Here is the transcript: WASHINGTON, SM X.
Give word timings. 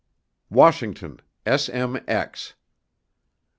WASHINGTON, 0.49 1.19
SM 1.45 1.97
X. 2.07 2.55